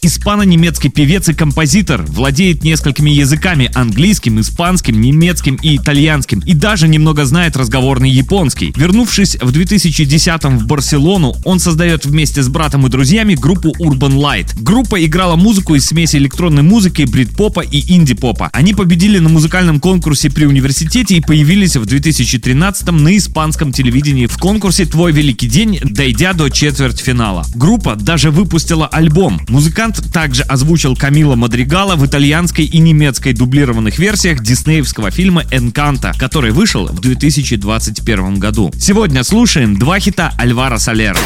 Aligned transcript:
Испано-немецкий 0.00 0.90
певец 0.90 1.28
и 1.28 1.34
композитор 1.34 2.02
владеет 2.02 2.62
несколькими 2.62 3.10
языками– 3.10 3.70
английским, 3.74 4.40
испанским, 4.40 5.00
немецким 5.00 5.56
и 5.56 5.76
итальянским, 5.76 6.40
и 6.40 6.54
даже 6.54 6.86
немного 6.86 7.24
знает 7.24 7.56
разговорный 7.56 8.10
японский. 8.10 8.72
Вернувшись 8.76 9.36
в 9.36 9.50
2010-м 9.50 10.58
в 10.58 10.66
Барселону, 10.66 11.34
он 11.44 11.58
создает 11.58 12.06
вместе 12.06 12.42
с 12.42 12.48
братом 12.48 12.86
и 12.86 12.90
друзьями 12.90 13.34
группу 13.34 13.74
Urban 13.80 14.16
Light. 14.16 14.52
Группа 14.60 15.04
играла 15.04 15.36
музыку 15.36 15.74
из 15.74 15.86
смеси 15.86 16.16
электронной 16.16 16.62
музыки, 16.62 17.02
брит-попа 17.02 17.60
и 17.60 17.92
инди-попа. 17.92 18.50
Они 18.52 18.74
победили 18.74 19.18
на 19.18 19.28
музыкальном 19.28 19.80
конкурсе 19.80 20.30
при 20.30 20.44
университете 20.44 21.16
и 21.16 21.20
появились 21.20 21.76
в 21.76 21.82
2013-м 21.82 23.02
на 23.02 23.16
испанском 23.16 23.72
телевидении 23.72 24.26
в 24.26 24.38
конкурсе 24.38 24.84
«Твой 24.84 25.12
великий 25.12 25.48
день», 25.48 25.80
дойдя 25.82 26.34
до 26.34 26.50
четвертьфинала. 26.50 27.44
Группа 27.54 27.96
даже 27.96 28.30
выпустила 28.30 28.86
альбом. 28.86 29.40
Музыкант 29.48 29.87
Музыкант 29.88 30.12
также 30.12 30.42
озвучил 30.42 30.94
Камила 30.94 31.34
Мадригала 31.34 31.96
в 31.96 32.04
итальянской 32.04 32.66
и 32.66 32.78
немецкой 32.78 33.32
дублированных 33.32 33.98
версиях 33.98 34.42
диснеевского 34.42 35.10
фильма 35.10 35.44
«Энканта», 35.50 36.12
который 36.18 36.50
вышел 36.50 36.86
в 36.88 37.00
2021 37.00 38.38
году. 38.38 38.70
Сегодня 38.78 39.24
слушаем 39.24 39.78
два 39.78 39.98
хита 39.98 40.34
Альвара 40.36 40.76
Солера. 40.76 41.16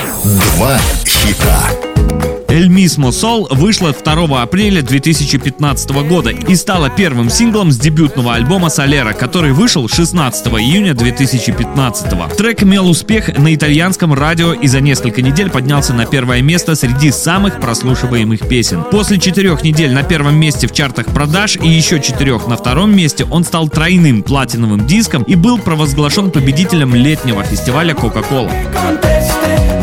Два 0.56 0.78
хита. 1.04 2.31
«El 2.52 2.68
Mismo 2.68 3.08
Sol» 3.12 3.46
вышла 3.50 3.94
2 3.94 4.42
апреля 4.42 4.82
2015 4.82 5.90
года 6.06 6.28
и 6.28 6.54
стала 6.54 6.90
первым 6.90 7.30
синглом 7.30 7.72
с 7.72 7.78
дебютного 7.78 8.34
альбома 8.34 8.68
Солера, 8.68 9.14
который 9.14 9.52
вышел 9.52 9.88
16 9.88 10.48
июня 10.48 10.92
2015. 10.92 12.36
Трек 12.36 12.62
имел 12.62 12.90
успех 12.90 13.38
на 13.38 13.54
итальянском 13.54 14.12
радио 14.12 14.52
и 14.52 14.66
за 14.66 14.82
несколько 14.82 15.22
недель 15.22 15.48
поднялся 15.48 15.94
на 15.94 16.04
первое 16.04 16.42
место 16.42 16.74
среди 16.74 17.10
самых 17.10 17.58
прослушиваемых 17.58 18.46
песен. 18.46 18.84
После 18.84 19.18
четырех 19.18 19.62
недель 19.62 19.92
на 19.94 20.02
первом 20.02 20.34
месте 20.34 20.66
в 20.66 20.74
чартах 20.74 21.06
продаж 21.06 21.56
и 21.56 21.66
еще 21.66 22.00
четырех 22.00 22.48
на 22.48 22.58
втором 22.58 22.94
месте 22.94 23.24
он 23.30 23.44
стал 23.44 23.70
тройным 23.70 24.22
платиновым 24.22 24.86
диском 24.86 25.22
и 25.22 25.36
был 25.36 25.56
провозглашен 25.56 26.30
победителем 26.30 26.94
летнего 26.94 27.42
фестиваля 27.44 27.94
Coca-Cola. 27.94 29.81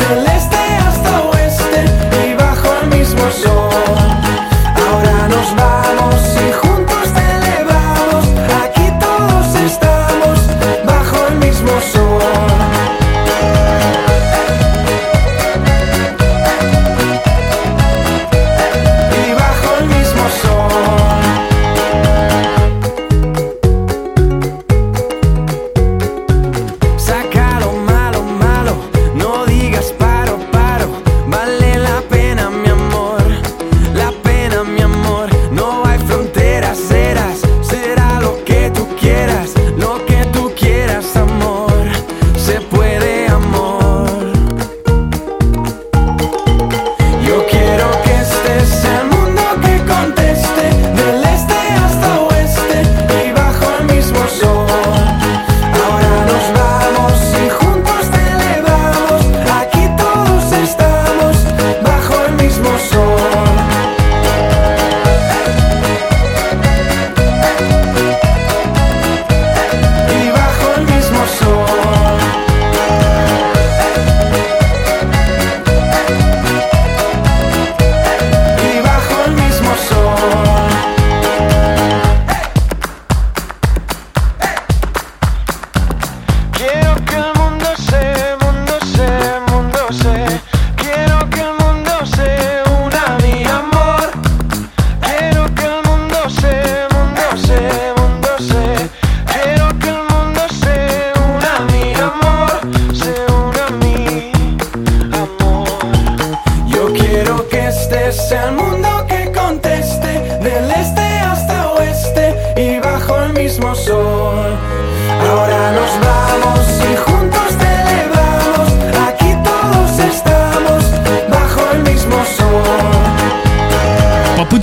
ese 108.09 108.51
mundo. 108.51 108.78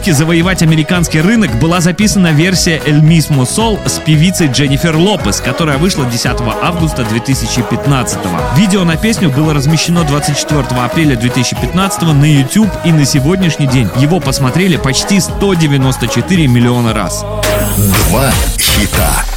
Попытке 0.07 0.13
завоевать 0.13 0.63
американский 0.63 1.21
рынок 1.21 1.59
была 1.59 1.81
записана 1.81 2.29
версия 2.29 2.79
El 2.79 3.01
Mismo 3.03 3.43
Sol 3.43 3.79
с 3.89 3.99
певицей 3.99 4.47
Дженнифер 4.47 4.97
Лопес, 4.97 5.41
которая 5.41 5.79
вышла 5.79 6.05
10 6.05 6.27
августа 6.63 7.05
2015. 7.05 8.19
Видео 8.57 8.85
на 8.85 8.97
песню 8.97 9.31
было 9.31 9.53
размещено 9.53 10.05
24 10.05 10.63
апреля 10.81 11.17
2015 11.17 12.03
на 12.03 12.25
YouTube 12.25 12.71
и 12.85 12.93
на 12.93 13.05
сегодняшний 13.05 13.67
день 13.67 13.89
его 13.97 14.21
посмотрели 14.21 14.77
почти 14.77 15.19
194 15.19 16.47
миллиона 16.47 16.95
раз. 16.95 17.25
Два 18.09 18.31
хита. 18.59 19.36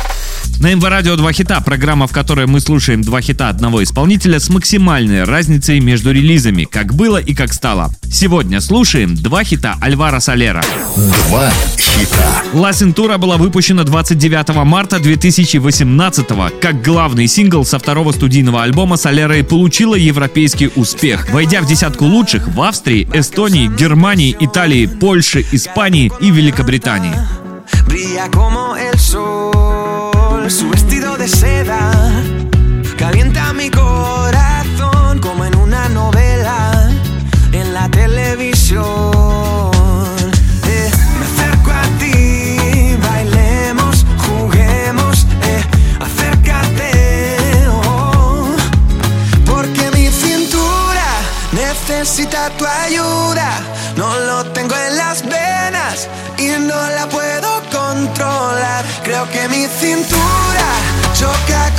На 0.59 0.73
МВ 0.73 0.83
Радио 0.83 1.15
два 1.15 1.31
хита, 1.31 1.61
программа, 1.61 2.05
в 2.05 2.11
которой 2.11 2.45
мы 2.45 2.59
слушаем 2.59 3.01
два 3.01 3.21
хита 3.21 3.47
одного 3.47 3.81
исполнителя 3.81 4.41
с 4.41 4.49
максимальной 4.49 5.23
разницей 5.23 5.79
между 5.79 6.11
релизами, 6.11 6.65
как 6.65 6.93
было 6.93 7.15
и 7.15 7.33
как 7.33 7.53
стало. 7.53 7.91
Сегодня 8.11 8.59
слушаем 8.59 9.15
два 9.15 9.45
хита 9.45 9.77
Альвара 9.79 10.19
Солера. 10.19 10.61
Два 10.97 11.49
хита. 11.77 12.43
«Ла 12.51 12.73
Синтура» 12.73 13.17
была 13.17 13.37
выпущена 13.37 13.85
29 13.85 14.65
марта 14.65 14.99
2018 14.99 16.27
как 16.59 16.83
главный 16.83 17.27
сингл 17.27 17.63
со 17.63 17.79
второго 17.79 18.11
студийного 18.11 18.61
альбома 18.61 18.97
Солера 18.97 19.37
и 19.37 19.43
получила 19.43 19.95
европейский 19.95 20.71
успех, 20.75 21.29
войдя 21.31 21.61
в 21.61 21.67
десятку 21.67 22.03
лучших 22.03 22.49
в 22.49 22.61
Австрии, 22.61 23.07
Эстонии, 23.13 23.67
Германии, 23.67 24.35
Италии, 24.37 24.87
Польше, 24.87 25.45
Испании 25.53 26.11
и 26.19 26.29
Великобритании. 26.31 27.15
brilla 27.89 28.29
como 28.29 28.75
el 28.75 28.97
sol, 28.99 29.48
su 30.49 30.67
vestido 30.69 31.15
de 31.15 31.27
seda. 31.27 31.91
Calienta 32.97 33.53
mi 33.53 33.69
corazón 33.69 35.19
como 35.19 35.45
en 35.45 35.55
una 35.55 35.87
novela 35.89 36.89
en 37.51 37.73
la 37.73 37.87
televisión. 37.89 38.81
Eh, 40.65 40.91
me 41.19 41.25
acerco 41.25 41.71
a 41.71 41.83
ti, 41.99 42.97
bailemos, 43.01 44.05
juguemos, 44.25 45.27
eh, 45.43 45.63
acércate, 45.99 47.67
oh, 47.69 48.55
porque 49.45 49.91
mi 49.91 50.07
cintura 50.09 51.09
necesita 51.51 52.49
tu 52.57 52.65
ayuda, 52.65 53.59
no 53.95 54.19
lo 54.19 54.45
tengo 54.51 54.75
en 54.75 54.97
las 54.97 55.21
venas 55.23 56.07
y 56.37 56.47
no 56.59 56.89
la 56.89 57.07
puedo 57.07 57.58
Creo 59.03 59.27
que 59.31 59.47
mi 59.49 59.65
cintura 59.65 60.67
choca 61.13 61.78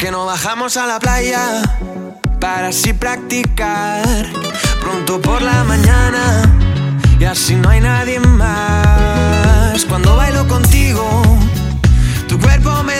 porque 0.00 0.12
no 0.12 0.24
bajamos 0.24 0.78
a 0.78 0.86
la 0.86 0.98
playa 0.98 1.60
para 2.40 2.68
así 2.68 2.94
practicar 2.94 4.02
pronto 4.80 5.20
por 5.20 5.42
la 5.42 5.62
mañana 5.64 6.50
y 7.18 7.24
así 7.24 7.54
no 7.54 7.68
hay 7.68 7.82
nadie 7.82 8.18
más. 8.18 9.84
Cuando 9.84 10.16
bailo 10.16 10.48
contigo, 10.48 11.04
tu 12.28 12.40
cuerpo 12.40 12.82
me 12.82 12.99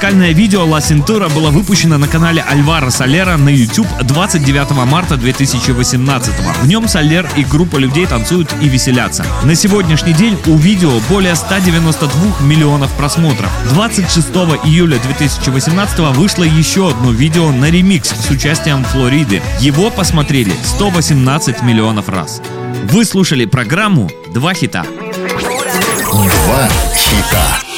Музыкальное 0.00 0.32
видео 0.32 0.66
«La 0.66 0.78
Cintura» 0.78 1.30
было 1.30 1.50
выпущено 1.50 1.98
на 1.98 2.08
канале 2.08 2.40
Альвара 2.40 2.88
Солера 2.88 3.36
на 3.36 3.50
YouTube 3.50 3.86
29 4.00 4.70
марта 4.86 5.18
2018 5.18 6.32
В 6.62 6.66
нем 6.66 6.88
Солер 6.88 7.28
и 7.36 7.44
группа 7.44 7.76
людей 7.76 8.06
танцуют 8.06 8.50
и 8.62 8.68
веселятся. 8.70 9.26
На 9.44 9.54
сегодняшний 9.54 10.14
день 10.14 10.38
у 10.46 10.56
видео 10.56 10.90
более 11.10 11.34
192 11.34 12.40
миллионов 12.46 12.90
просмотров. 12.92 13.50
26 13.74 14.28
июля 14.64 14.98
2018 15.00 15.98
вышло 16.16 16.44
еще 16.44 16.88
одно 16.88 17.12
видео 17.12 17.52
на 17.52 17.70
ремикс 17.70 18.08
с 18.08 18.30
участием 18.30 18.82
Флориды. 18.84 19.42
Его 19.60 19.90
посмотрели 19.90 20.54
118 20.64 21.60
миллионов 21.60 22.08
раз. 22.08 22.40
Вы 22.84 23.04
слушали 23.04 23.44
программу 23.44 24.10
«Два 24.32 24.54
хита». 24.54 24.86
Два 26.10 26.68
хита. 26.96 27.69